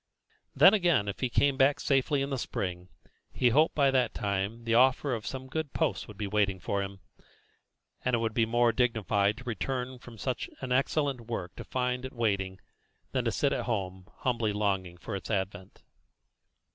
Then, 0.55 0.73
again, 0.73 1.07
if 1.07 1.19
he 1.19 1.29
came 1.29 1.57
back 1.57 1.79
safely 1.79 2.23
in 2.23 2.31
the 2.31 2.39
spring, 2.39 2.89
he 3.31 3.49
hoped 3.49 3.75
by 3.75 3.91
that 3.91 4.15
time 4.15 4.63
the 4.63 4.73
offer 4.73 5.13
of 5.13 5.27
some 5.27 5.45
good 5.45 5.73
post 5.73 6.07
would 6.07 6.17
be 6.17 6.25
waiting 6.25 6.59
for 6.59 6.81
him; 6.81 7.01
and 8.03 8.15
it 8.15 8.17
would 8.17 8.33
be 8.33 8.47
more 8.47 8.71
dignified 8.71 9.37
to 9.37 9.43
return 9.43 9.99
from 9.99 10.17
such 10.17 10.49
an 10.59 10.71
excellent 10.71 11.21
work 11.21 11.55
to 11.55 11.63
find 11.63 12.03
it 12.03 12.13
waiting, 12.13 12.59
than 13.11 13.25
to 13.25 13.31
sit 13.31 13.53
at 13.53 13.65
home 13.65 14.07
humbly 14.21 14.53
longing 14.53 14.97
for 14.97 15.15
its 15.15 15.29
advent. 15.29 15.83